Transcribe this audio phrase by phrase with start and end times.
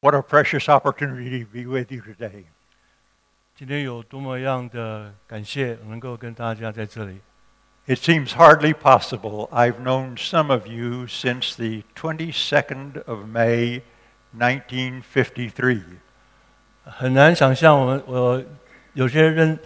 [0.00, 2.44] What a precious opportunity to be with you today.
[3.56, 7.20] 今天有多么样的感谢，能够跟大家在这里。
[7.86, 9.48] It seems hardly possible.
[9.50, 13.82] I've known some of you since the 22nd of May,
[14.36, 15.82] 1953.
[16.84, 18.42] 很难想象，我们我
[18.94, 19.58] 有些认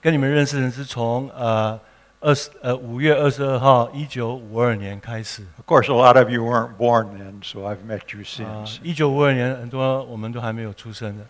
[0.00, 1.80] 跟你们认识的人是从呃
[2.26, 8.64] 二十呃五月二十二号一九五二年开始 Of course, a lot of you weren't born then, so I've met you 啊
[8.64, 11.26] since.，一九五二年很多我们都还没有出生的。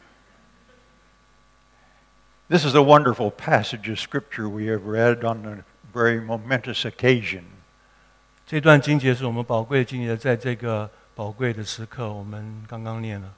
[2.49, 7.45] This is a wonderful passage of Scripture we have read on a very momentous occasion.
[8.47, 13.33] 这段经节是我们宝贵的经节，在这个宝贵的时刻，我们刚刚念了。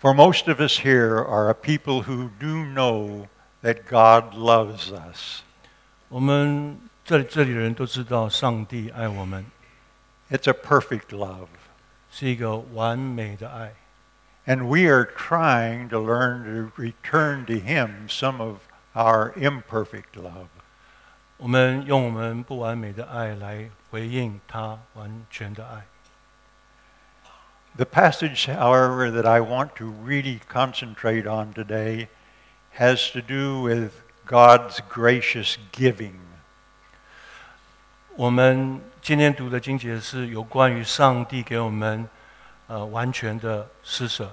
[0.00, 3.26] For most of us here are a people who do know
[3.62, 5.42] that God loves us.
[6.12, 9.44] 我们这里这里的人都知道，上帝爱我们，
[10.30, 11.48] It's a perfect love.
[12.10, 13.74] 是一个完美的爱。
[14.46, 18.60] And we are trying to learn to return to Him some of
[18.94, 20.48] our imperfect love.
[21.36, 25.84] 我们用我们不完美的爱来回应他完全的爱。
[27.76, 32.08] The passage, however, that I want to really concentrate on today
[32.78, 33.92] has to do with
[34.26, 36.14] God's gracious giving.
[38.16, 42.08] 我们今天读的经节是有关于上帝给我们
[42.66, 44.30] 呃完全的施舍。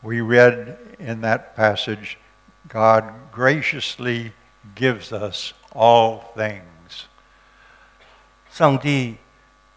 [0.00, 2.16] We read in that passage,
[2.68, 4.32] God graciously
[4.74, 7.06] gives us all things.
[8.50, 9.16] 上帝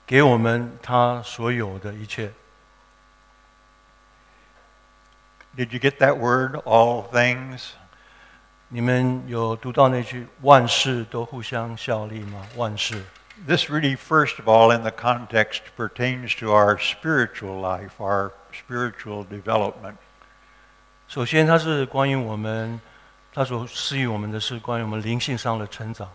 [0.05, 2.31] 给我们他所有的一切。
[5.55, 7.73] Did you get that word, all things?
[8.68, 12.44] 你们有读到那句“万事都互相效力”吗？
[12.56, 13.04] 万事。
[13.46, 19.94] This really, first of all, in the context, pertains to our spiritual life, our spiritual development.
[21.06, 22.80] 首先，它是关于我们，
[23.32, 26.10] 它所赐予我们的是关于我们灵性上的成长。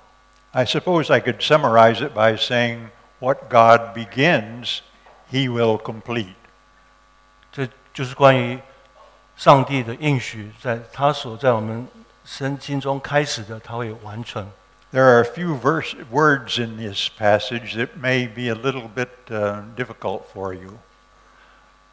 [0.52, 4.80] I suppose I could summarize it by saying, what God begins,
[5.32, 6.36] He will complete.
[7.50, 8.60] 这就是关于
[9.38, 11.88] 上帝的应许，在他所在我们
[12.25, 14.51] 身心中开始的，他会完成。
[14.93, 19.09] There are a few verse, words in this passage that may be a little bit
[19.29, 20.79] uh, difficult for you.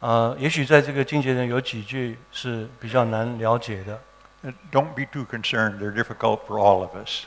[0.00, 4.00] 呃，也许在这个经节中有几句是比较难了解的
[4.44, 7.24] Uh, Don't be too concerned, they're difficult for all of us.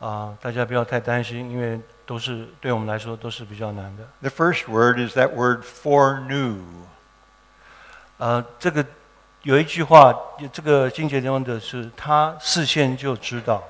[0.00, 4.04] 啊、大家不要太担心，因为都是对我们来说都是比较难的。
[4.20, 6.58] The first word is that word foreknew.
[8.18, 8.84] 呃，这个
[9.42, 10.14] 有一句话，
[10.52, 13.62] 这个经节中的是他事先就知道，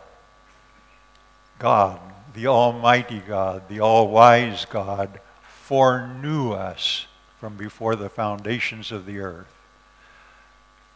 [1.59, 1.99] God,
[2.33, 5.21] the Almighty God, the all wise God,
[5.69, 7.07] foreknew us
[7.39, 9.47] from before the foundations of the earth.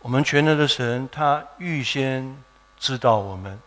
[0.00, 2.42] 我们全能的神，他预先
[2.78, 3.60] 知道我们。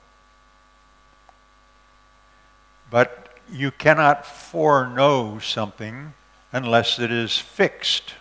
[2.91, 3.09] But
[3.49, 6.11] you cannot foreknow something
[6.51, 8.15] unless it is fixed.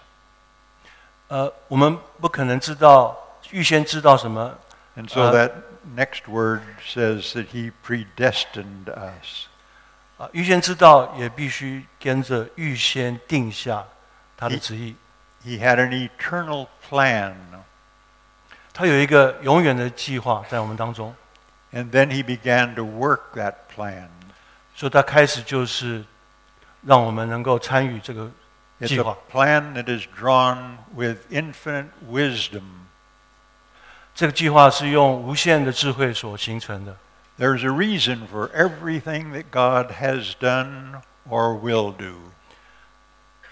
[1.30, 3.18] 呃，我们不可能知道
[3.52, 4.54] 预先知道什么
[4.98, 5.52] ，And so Uh, that
[5.96, 9.46] next word says that he predestined us.
[10.18, 13.86] 啊，预先知道也必须跟着预先定下
[14.36, 14.96] 他的旨意。
[15.46, 17.36] He had an eternal plan.
[18.74, 21.16] 他有一个永远的计划在我们当中
[21.72, 24.08] ，And then he began to work that plan.
[24.76, 26.04] 所以他开始就是
[26.82, 28.30] 让我们能够参与这个
[28.81, 29.17] It's 计 a 划。
[29.31, 32.63] plan that is drawn with infinite wisdom.
[34.15, 36.97] 这个计划是用无限的智慧所形成的。
[37.39, 42.31] There's a reason for everything that God has done or will do.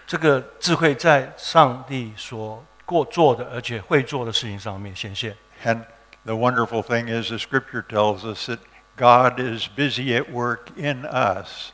[0.07, 5.37] 这个智慧在上帝所过做的，而且会做的事情上面显现。
[5.65, 5.85] And
[6.25, 8.59] the wonderful thing is, the scripture tells us that
[8.97, 11.73] God is busy at work in us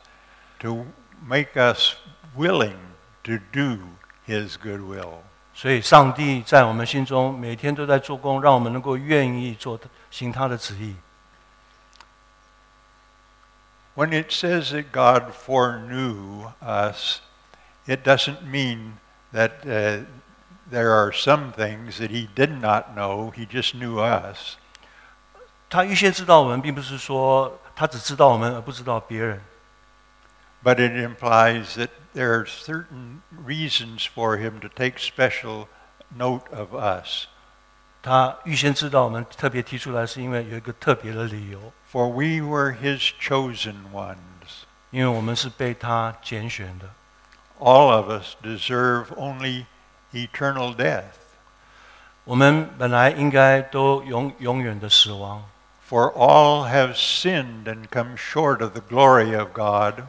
[0.59, 0.85] to
[1.23, 1.95] make us
[2.35, 2.77] willing
[3.23, 3.79] to do
[4.27, 5.19] his good will.
[5.53, 9.77] 所以，上帝在我们心中每天都在做工，让我们能够愿意做
[10.09, 10.95] 行他的旨意。
[13.95, 17.19] When it says that God foreknew us,
[17.85, 18.93] it doesn't mean
[19.33, 20.05] that uh,
[20.71, 24.55] there are some things that he did not know, he just knew us.
[25.69, 29.41] 他预先知道我们，并不是说他只知道我们，而不知道别人。
[30.63, 35.67] But it implies that there are certain reasons for him to take special
[36.15, 37.27] note of us.
[38.01, 44.17] 他预先知道我们，特别提出来，是因为有一个特别的理由， For we were his chosen ones.
[44.91, 46.89] 因为我们是被他拣选的。
[47.59, 49.65] All of us deserve only
[50.13, 51.03] eternal death.
[52.23, 55.45] 我们本来应该都永永远的死亡，
[55.89, 60.03] For all have sinned and come short of the glory of God,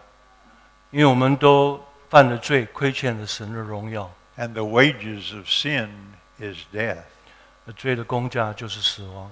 [0.95, 4.11] 因为我们都犯了罪，亏欠了神的荣耀。
[4.41, 5.89] and the wages of sin
[6.39, 7.05] is death.
[7.67, 9.31] 而罪的工价就是死亡。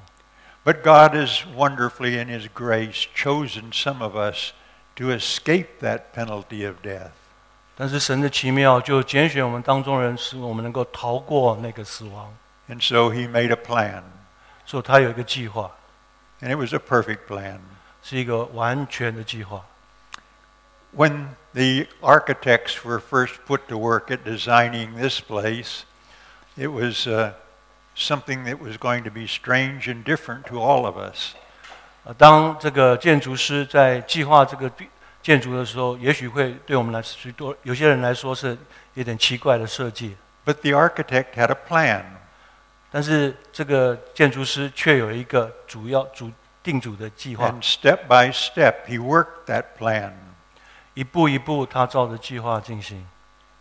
[0.65, 4.53] But God has wonderfully, in His grace, chosen some of us
[4.97, 7.13] to escape that penalty of death.
[7.75, 12.35] 但是神的奇妙就拣选我们当中人，使我们能够逃过那个死亡。
[12.69, 14.03] And so He made a plan,
[14.67, 15.71] 所以他有一个计划，
[16.43, 17.61] and it was a perfect plan.
[18.03, 19.65] 是一个完全的计划。
[20.97, 25.85] When the architects were first put to work at designing this place,
[26.57, 27.33] it was uh,
[27.95, 31.35] something that was going to be strange and different to all of us.
[32.05, 34.89] 呃，当这个建筑师在计划这个地
[35.23, 38.57] 建筑的时候，也许会对我们来许多有些人来说是
[38.95, 40.17] 有点奇怪的设计，
[40.47, 42.05] But the architect had a plan,
[42.91, 46.33] 但是这个建筑师却有一个主要主
[46.63, 50.13] 定主的计划， and step by step, he worked that plan.
[50.95, 53.07] 一步一步他照着计划进行。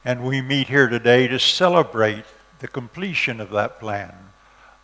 [0.04, 2.24] And we meet here today to celebrate
[2.60, 4.12] the completion of that plan.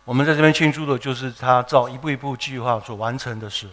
[0.04, 3.68] 我们在这边庆祝的就是他照一步一步计划所完成的事。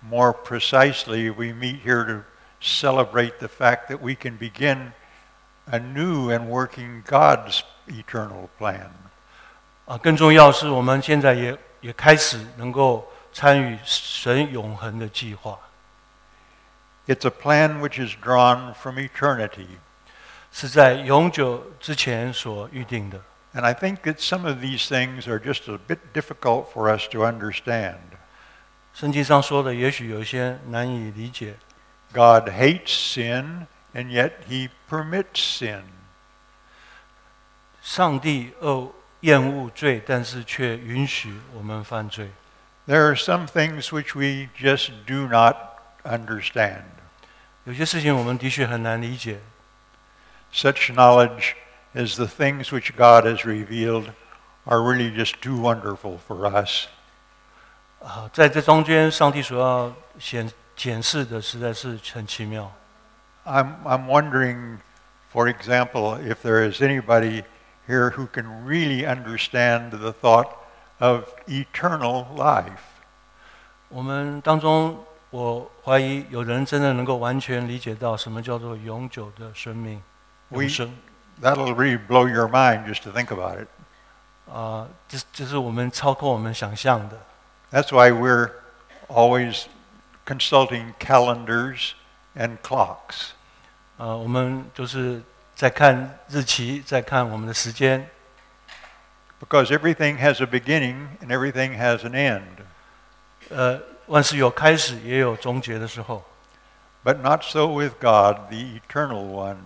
[0.00, 2.24] More precisely, we meet here to
[2.60, 4.92] celebrate the fact that we can begin
[5.70, 8.88] a new and working God's eternal plan.
[9.86, 15.58] 啊，更重要是我们现在也也开始能够参与神永恒的计划，
[17.06, 19.78] It's a plan which is drawn from eternity.
[20.52, 23.20] 是在永久之前所预定的。
[23.54, 27.08] And I think that some of these things are just a bit difficult for us
[27.10, 27.98] to understand.
[28.92, 31.54] 圣经上说的，也许有一些难以理解。
[32.12, 35.82] God hates sin, and yet he permits sin.
[37.82, 42.30] 上帝恶厌恶罪，但是却允许我们犯罪。
[42.86, 45.56] There are some things which we just do not
[46.04, 46.82] understand.
[47.64, 49.40] 有些事情我们的确很难理解，
[50.52, 51.54] Such knowledge
[51.94, 54.12] as the things which God has revealed
[54.64, 56.86] are really just too wonderful for us.
[58.02, 62.72] 啊，在这中间，上帝所要显显示的实在是很奇妙。
[63.44, 64.78] I'm, I'm wondering,
[65.32, 67.44] for example, if there is anybody
[67.88, 70.50] here who can really understand the thought
[70.98, 72.80] of eternal life.
[73.88, 80.02] 我们当中， 我怀疑有人真的能够完全理解到什么叫做永久的生命、
[80.48, 80.96] We- 永生
[81.42, 83.68] That'll really blow your mind just to think about it.
[84.50, 87.18] 啊，这这是我们超过我们想象的。
[87.70, 88.50] That's why we're
[89.08, 89.64] always
[90.24, 91.92] consulting calendars
[92.34, 93.30] and clocks.
[93.98, 95.20] 呃，我们就是
[95.54, 98.08] 在看日期，在看我们的时间，
[99.40, 102.42] Because everything has a beginning and everything has an end.
[103.50, 103.80] 呃，
[104.10, 106.24] 万事有开始，也有终结的时候。
[107.04, 109.58] But not so with God, the eternal one.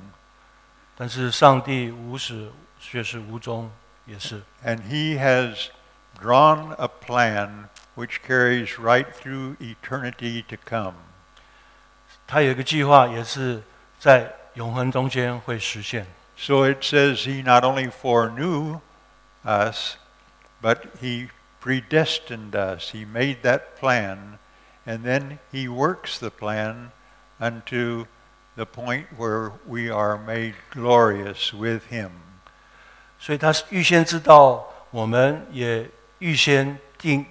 [0.96, 3.70] 但是上帝无始却是无终，
[4.04, 4.42] 也是。
[4.64, 5.68] And he has
[6.20, 10.94] drawn a plan which carries right through eternity to come.
[12.26, 13.62] 他有一个计划，也是
[13.98, 16.06] 在永恒中间会实现。
[16.36, 18.80] So it says he not only foreknew
[19.44, 19.96] us,
[20.62, 21.28] but he
[21.62, 22.92] predestined us.
[22.92, 24.38] He made that plan,
[24.86, 26.90] and then he works the plan
[27.38, 28.06] unto
[28.56, 32.10] the point where we are made glorious with him.
[33.18, 37.24] 所以他是预先知道，我们也预先定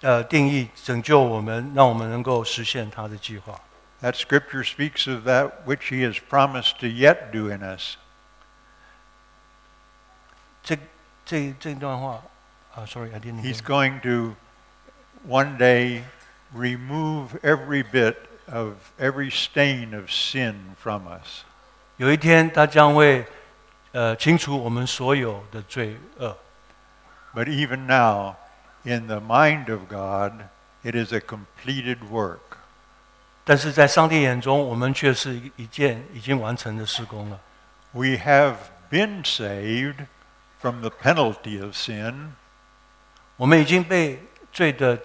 [0.00, 3.60] 呃定义拯救我们，让我们能够实现他的计划。
[4.02, 7.96] That scripture speaks of that which he has promised to yet do in us.
[10.62, 10.76] 这
[11.24, 12.22] 这这段话
[12.74, 13.40] 啊，sorry，I didn't.
[13.40, 13.66] He's hear.
[13.66, 14.34] going to
[15.26, 16.02] one day
[16.54, 18.16] remove every bit
[18.50, 21.44] of every stain of sin from us.
[21.96, 23.24] 有一天，他将会
[23.92, 26.36] 呃清除我们所有的罪恶。
[27.34, 28.36] But even now,
[28.84, 30.46] in the mind of God,
[30.82, 32.38] it is a completed work.
[33.44, 37.40] 但是在上帝眼中，我们却是一一件已经完成的施工了。
[37.92, 38.56] We have
[38.90, 40.06] been saved
[40.58, 42.30] from the penalty of sin,
[43.36, 44.22] 我们已经被
[44.52, 44.98] 罪的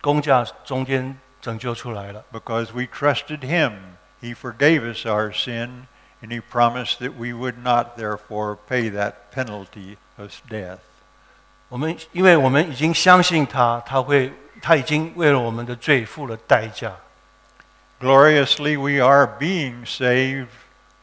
[0.00, 3.72] 工价中间拯救出来了， because we trusted Him.
[4.20, 5.86] He forgave us our sin,
[6.22, 10.78] and He promised that we would not therefore pay that penalty of death.
[11.68, 14.32] 我们因为我们已经相信他，他会，
[14.62, 16.92] 他已经为了我们的罪付了代价。
[18.00, 20.48] Gloriously, we are being saved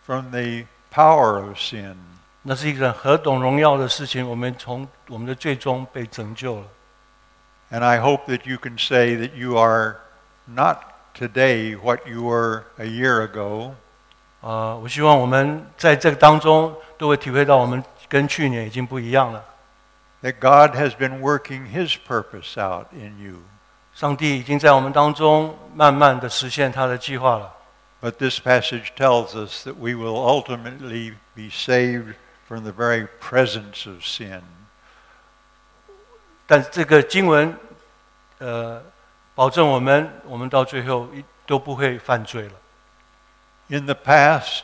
[0.05, 1.95] from the power of sin.
[2.43, 4.27] 那是一个何等荣耀的事情！
[4.27, 6.67] 我们从我们的最终被拯救了。
[7.69, 9.97] And I hope that you can say that you are
[10.45, 13.73] not today what you were a year ago,
[14.41, 19.45] 啊、我希望我们在这个当中都会体会到，我们跟去年已经不一样了。
[20.21, 23.37] that God has been working His purpose out in you.
[23.93, 27.53] 上帝已经在我们当中慢慢的实现他的计划了。
[28.01, 32.15] But this passage tells us that we will ultimately be saved
[32.47, 34.41] from the very presence of sin.
[36.45, 37.55] 但这个经文，
[38.39, 38.83] 呃，
[39.35, 42.53] 保证我们，我们到最后一都不会犯罪了。
[43.67, 44.63] In the past,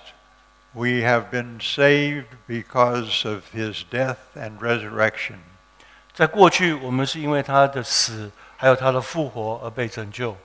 [0.74, 5.38] we have been saved because of His death and resurrection.
[6.13, 10.36] 在过去，我们是因为他的死，还有他的复活而被拯救。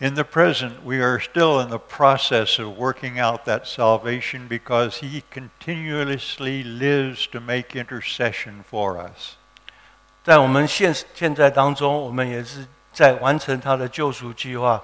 [0.00, 4.98] In the present, we are still in the process of working out that salvation because
[5.00, 9.34] He continuously lives to make intercession for us.
[10.23, 14.81] 在我们现现在当中，我们也是在完成他的救赎计划，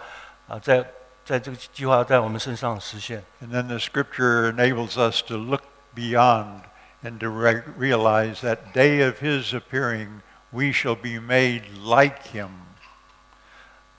[0.47, 0.85] 啊，在
[1.23, 3.23] 在这个计划在我们身上实现。
[3.41, 5.61] And then the scripture enables us to look
[5.95, 6.63] beyond
[7.03, 12.49] and to re- realize that day of his appearing, we shall be made like him.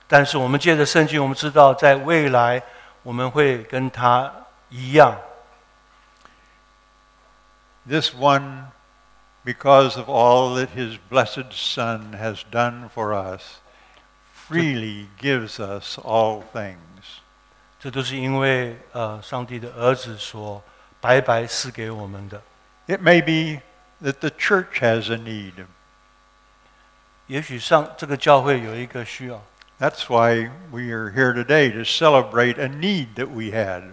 [0.07, 2.63] 但是我们借着圣经，我们知道在未来
[3.03, 4.31] 我们会跟他
[4.69, 5.17] 一样。
[7.89, 8.65] This one,
[9.44, 13.60] because of all that his blessed Son has done for us,
[14.34, 17.22] freely gives us all things.
[17.80, 20.64] 这都是因为呃，上帝的儿子所
[21.00, 22.42] 白白赐给我们的。
[22.88, 23.62] It may be
[24.02, 25.66] that the church has a need.
[27.28, 29.44] 也许上这个教会有一个需要，
[29.80, 33.84] That's why we are here today to celebrate a need that we had.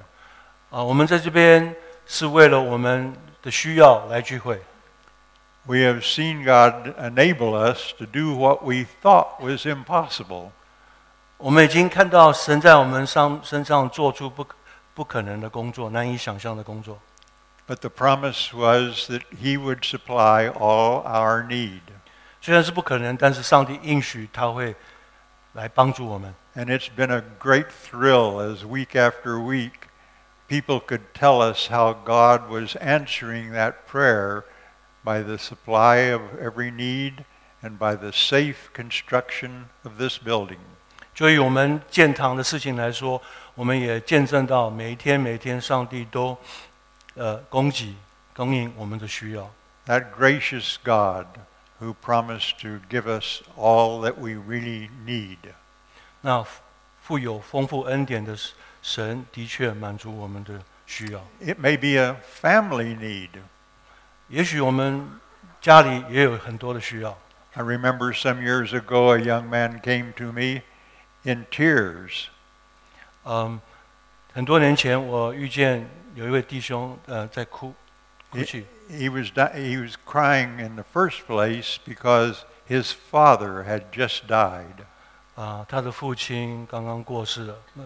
[0.70, 1.74] 啊，我们在这边
[2.06, 4.60] 是为了我们的需要来聚会。
[5.66, 10.50] We have seen God enable us to do what we thought was impossible.
[11.38, 14.56] 我们已经看到神在我们上身上做出不可
[14.94, 16.98] 不可能的工作，难以想象的工作。
[17.66, 21.80] But the promise was that He would supply all our need.
[22.40, 24.74] 虽然是不可能，但是上帝应许他会
[25.52, 26.34] 来帮助我们。
[26.56, 29.88] And it's been a great thrill as week after week
[30.48, 34.42] people could tell us how God was answering that prayer
[35.06, 37.24] by the supply of every need
[37.62, 40.58] and by the safe construction of this building.
[41.14, 43.20] 就以我们建堂的事情来说，
[43.54, 46.36] 我们也见证到每一天每一天，上帝都
[47.14, 47.94] 呃供给
[48.34, 49.50] 供应我们的需要。
[49.86, 51.26] That gracious God
[51.80, 55.38] who promised to give us all that we really need.
[56.20, 56.44] 那
[57.02, 58.36] 富有丰富恩典的
[58.80, 61.20] 神，的确满足我们的需要。
[61.40, 63.30] It may be a family need.
[64.28, 65.08] 也许我们
[65.60, 67.16] 家里也有很多的需要。
[67.54, 70.62] I remember some years ago a young man came to me
[71.22, 72.28] in tears.
[73.24, 73.60] 嗯，
[74.32, 77.74] 很多年前我遇见有一位弟兄，呃，在哭
[78.30, 78.66] 哭泣。
[78.90, 84.26] He was, di- he was crying in the first place because his father had just
[84.26, 84.84] died.
[85.34, 87.56] 啊、他的父亲刚刚过世了。
[87.74, 87.84] 那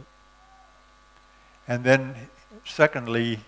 [1.69, 2.15] And then,
[2.65, 3.41] secondly,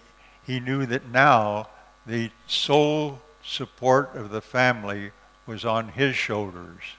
[0.46, 1.68] he knew that now
[2.06, 5.12] the sole support of the family
[5.46, 6.96] was on his shoulders.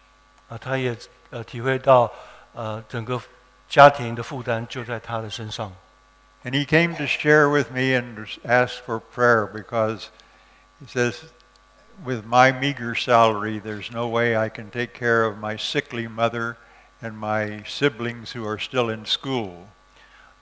[0.49, 0.95] 啊，他也
[1.29, 2.11] 呃体会到，
[2.53, 3.21] 呃，整个
[3.67, 5.71] 家庭的负担就在他的身上。
[6.43, 10.07] And he came to share with me and ask for prayer because
[10.79, 11.25] he says,
[12.03, 16.55] with my meager salary, there's no way I can take care of my sickly mother
[17.01, 19.67] and my siblings who are still in school.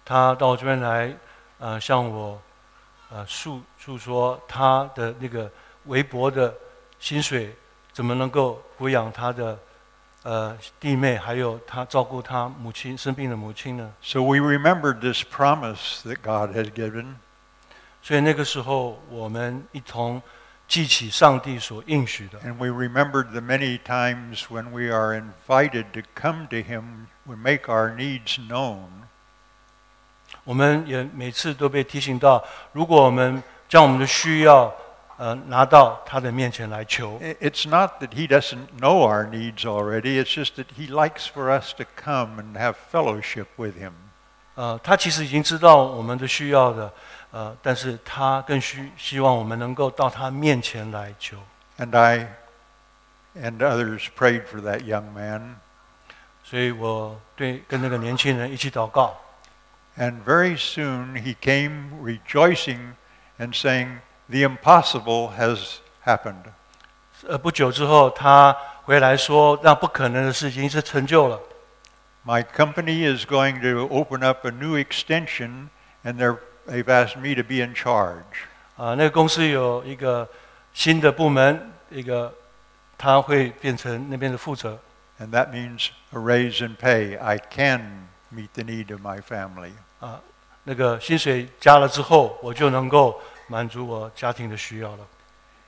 [0.06, 1.18] 他到我这边来，
[1.58, 2.42] 呃，向我
[3.13, 5.51] 呃诉诉说他的那个
[5.85, 6.55] 微薄的
[6.99, 7.55] 薪水，
[7.93, 9.59] 怎么能够抚养他的
[10.23, 17.17] 呃弟妹，还有他照顾他母亲生病的母亲呢？So we remembered this promise that God had given,
[18.03, 20.23] 所以那个时候，我们一同
[20.67, 27.65] 记起上帝所应许的，and we remembered the many times when we are invited to come to Him, we make
[27.65, 28.87] our needs known.
[30.45, 34.73] 我们也每次都被提醒到，如果我们将我们的需要
[35.17, 41.51] 呃拿到他的面前来求 It's not that He doesn't know our needs already, it's just that He likes for
[41.51, 43.93] us to come and have fellowship with Him.
[44.55, 46.93] 呃，他其实已经知道我们的需要的，
[47.31, 51.39] 呃，但是他更需希望我们能够到他面前来求。
[51.79, 52.35] And I
[53.35, 55.57] and others prayed for that young man.
[56.45, 59.19] 所以我对跟那个年轻人一起祷告，
[59.98, 62.96] And very soon he came rejoicing
[63.40, 66.44] and saying, the impossible has happened.
[67.28, 71.40] 呃，不久之后，他回来说，让不可能的事情是成就了。
[72.24, 75.70] My company is going to open up a new extension,
[76.04, 78.24] and they're, they've asked me to be in charge.
[78.76, 80.30] 啊，那个公司有一个
[80.74, 82.34] 新的部门，一个
[82.98, 84.78] 他会变成那边的负责。
[85.20, 87.18] And that means a raise in pay.
[87.18, 89.72] I can meet the need of my family.
[90.00, 90.20] 啊，
[90.64, 95.00] 那个薪水加了之后，我就能够满足我家庭的需要了。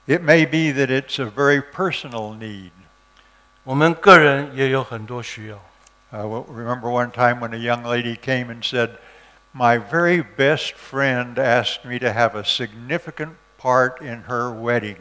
[0.05, 2.71] It may be that it's a very personal need.
[3.63, 5.59] 我们个人也有很多需要。
[6.11, 8.91] I w- remember one time when a young lady came and said,
[9.53, 14.97] My very best friend asked me to have a significant part in her wedding.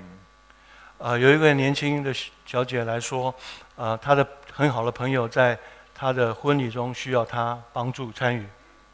[0.98, 2.12] 啊，有一位年轻的
[2.44, 3.34] 小姐来说，
[3.76, 5.58] 啊，她的很好的朋友在
[5.94, 8.46] 她的婚礼中需要她帮助参与。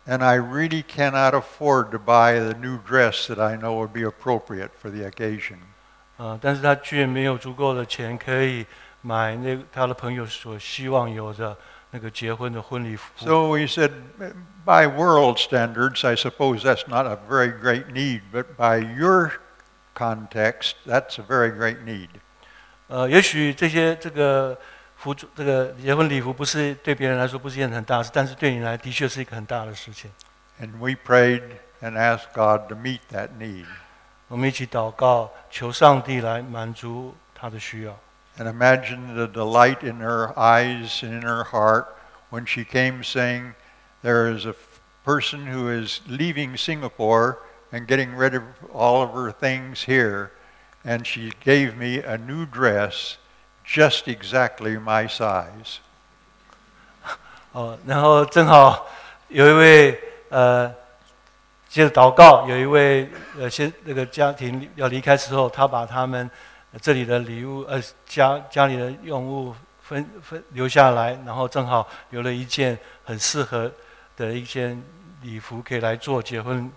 [0.06, 4.02] And I really cannot afford to buy the new dress that I know would be
[4.02, 5.58] appropriate for the occasion.
[6.18, 8.66] 呃，但是他却没有足够的钱可以
[9.00, 11.56] 买那他的朋友所希望有的
[11.90, 13.11] 那个结婚的婚礼服。
[13.16, 13.90] So we said,
[14.64, 19.32] by world standards, I suppose that's not a very great need, but by your
[19.94, 22.08] context, that's a very great need.
[22.88, 24.56] 呃，也许这些这个
[24.99, 30.11] 服这个结婚礼服不是对别人来说不是一件很大的事，但是对你来的确是一个很大的事情。
[30.61, 31.42] And we prayed
[31.82, 33.66] and asked God to meet that need.
[34.28, 37.99] 我们一起祷告，求上帝来满足他的需要。
[38.38, 41.87] And imagine the delight in her eyes and in her heart
[42.30, 43.52] when she came saying,
[44.02, 47.37] There is a f- person who is leaving Singapore
[47.70, 48.42] and getting rid of
[48.73, 50.30] all of her things here,
[50.84, 53.18] and she gave me a new dress
[53.68, 55.78] just exactly my size.
[57.52, 58.87] 哦，然后正好
[59.28, 60.68] 有一位呃，
[61.68, 63.08] 接着祷告，有一位
[63.38, 66.28] 呃，先那个家庭要离开之后，他把他们
[66.73, 73.71] 呃这里的礼物呃家家里的用物分分留下来，然后正好留了一件很适合
[74.17, 74.82] 的一件
[75.23, 76.71] 礼服，可以来做结婚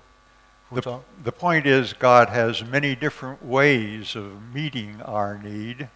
[0.69, 1.01] 服装。
[1.23, 5.87] The point is, God has many different ways of meeting our need,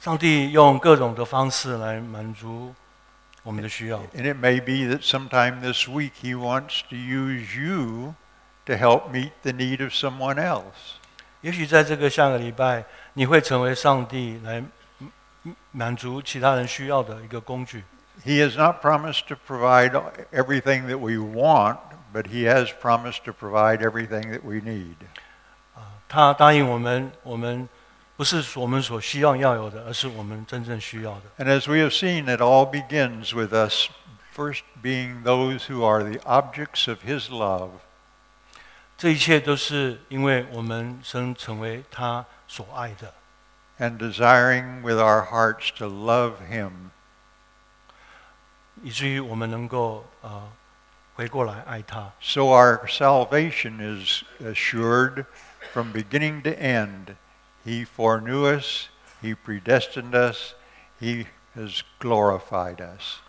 [0.00, 2.74] 上帝用各种的方式来满足
[3.42, 3.98] 我们的需要。
[4.14, 8.14] and it may be that sometime this week He wants to use you
[8.66, 10.98] to help meet the need of someone else.
[11.40, 14.62] 也许在这个下个礼拜，你会成为上帝来
[15.44, 17.84] 嗯满足其他人需要的一个工具。
[18.24, 20.00] He has not promised to provide
[20.32, 21.78] everything that we want,
[22.12, 24.96] but He has promised to provide everything that we need.
[26.08, 27.68] 他答应我们，我们
[28.18, 31.44] 不是我们所希望要有的，而是我们真正需要的。
[31.44, 33.88] And as we have seen, it all begins with us
[34.34, 37.70] first being those who are the objects of His love.
[38.96, 43.12] 这一切都是因为我们生成为他所爱的，
[43.80, 46.90] and desiring with our hearts to love Him.
[48.82, 50.48] 以至于我们能够呃
[51.14, 52.12] 回过来爱他。
[52.20, 55.24] So our salvation is assured
[55.72, 57.16] from beginning to end.
[57.64, 58.88] He foreknew us,
[59.22, 60.54] He predestined us,
[61.00, 63.20] He has glorified us.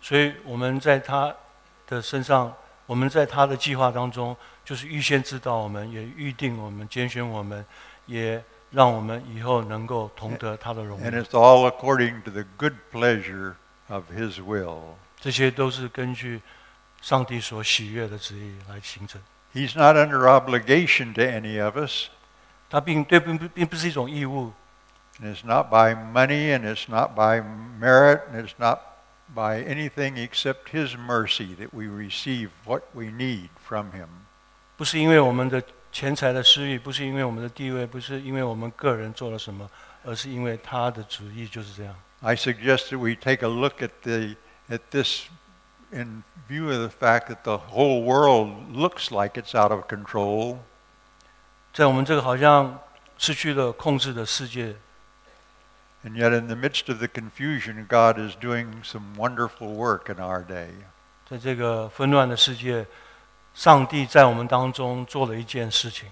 [0.00, 1.34] 所以我们在他
[1.86, 2.54] 的身上，
[2.86, 7.64] 我们在他的计划当中，就是预先知道我们，也预定我们，拣选我们，
[8.06, 11.22] 也让我们以后能够同得他的荣 And 耀。
[11.22, 13.54] it's all according to the good pleasure
[13.88, 14.96] of His will.
[15.20, 16.40] 这些都是根据
[17.00, 19.20] 上帝所喜悦的旨意来形成。
[19.54, 22.08] He's not under obligation to any of us.
[22.70, 24.52] 它并对并不并不是一种义务，
[25.20, 27.42] And it's not by money, and it's not by
[27.78, 28.80] merit, and it's not
[29.34, 34.08] by anything except His mercy that we receive what we need from Him.
[34.76, 39.68] 不是因为我们的钱财的私欲，不是因为我们的地位，不是因为我们个人做了什么，
[40.04, 41.94] 而是因为他的旨意就是这样。
[42.20, 44.36] I suggest that we take a look at the
[44.68, 45.26] at this
[45.92, 50.60] in view of the fact that the whole world looks like it's out of control,
[51.76, 52.78] 在我们这个好像
[53.16, 54.76] 失去了控制的世界，
[56.04, 60.16] and yet in the midst of the confusion, God is doing some wonderful work in
[60.16, 60.70] our day.
[61.28, 62.86] 在这个纷乱的世界，
[63.54, 66.10] 上帝在我们当中做了一件事情。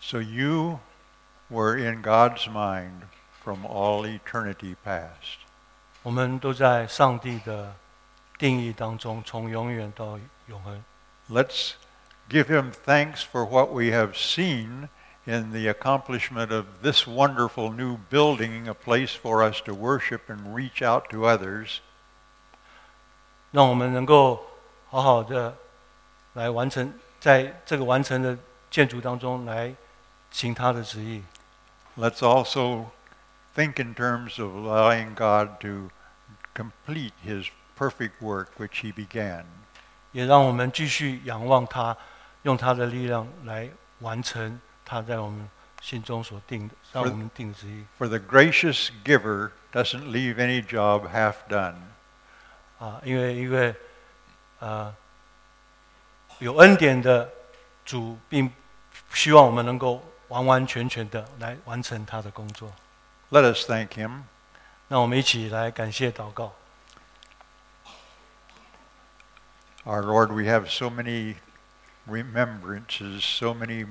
[0.00, 0.80] So you
[1.48, 3.02] were in God's mind
[3.42, 5.38] from all eternity past.
[6.02, 7.74] 我们都在上帝的
[8.36, 10.84] 定义当中，从永远到永恒。
[11.30, 11.74] Let's
[12.28, 14.88] give him thanks for what we have seen
[15.26, 20.54] in the accomplishment of this wonderful new building, a place for us to worship and
[20.54, 21.80] reach out to others.
[23.52, 24.42] 让我们能够
[24.88, 25.54] 好好的
[26.32, 28.36] 来完成 在这个完成的
[28.70, 29.74] 建筑当中来
[30.30, 31.22] 行他的旨意。
[31.96, 32.86] Let's also
[33.54, 35.90] think in terms of allowing God to
[36.54, 39.44] complete his perfect work which he began.
[40.12, 41.96] 也让我们继续仰望他，
[42.42, 43.68] 用他的力量来
[44.00, 45.48] 完成他在我们
[45.80, 51.76] 心中所定的，让我们定的旨意 For the gracious giver doesn't leave any job half done.
[52.78, 53.00] 啊！
[53.04, 53.74] 因为因为
[54.58, 54.94] 呃，
[56.38, 57.28] 有恩典的
[57.84, 58.52] 主，并
[59.12, 62.72] 希望我们能够完完全全的来完成他的工作。
[63.30, 64.22] Let us thank him.
[64.88, 66.52] 那我们一起来感谢祷告。
[69.84, 71.36] Our Lord, we have so many
[72.07, 73.85] remembrances, so many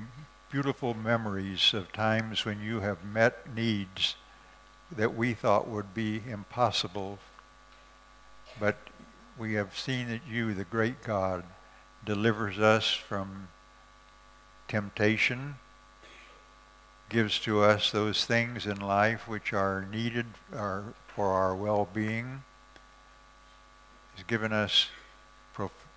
[0.51, 4.17] beautiful memories of times when you have met needs
[4.91, 7.19] that we thought would be impossible.
[8.59, 8.77] But
[9.39, 11.45] we have seen that you, the great God,
[12.05, 13.49] delivers us from
[14.69, 15.57] temptation,
[17.09, 22.43] gives to us those things in life which are needed are for our well-being,
[24.15, 24.89] has given us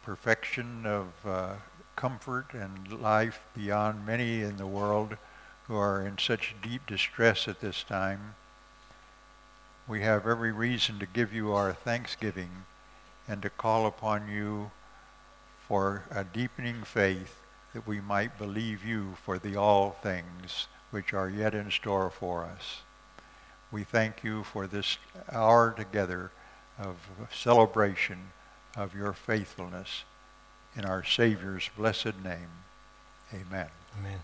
[0.03, 1.53] perfection of uh,
[1.99, 5.17] comfort and life beyond many in the world
[5.67, 8.35] who are in such deep distress at this time.
[9.85, 12.63] We have every reason to give you our thanksgiving
[13.27, 14.71] and to call upon you
[15.67, 17.41] for a deepening faith
[17.73, 22.45] that we might believe you for the all things which are yet in store for
[22.45, 22.81] us.
[23.73, 24.97] We thank you for this
[25.33, 26.31] hour together
[26.79, 26.95] of
[27.29, 28.31] celebration
[28.77, 30.05] of your faithfulness
[30.75, 32.49] in our Savior's blessed name.
[33.33, 33.67] Amen.
[33.99, 34.19] Amen。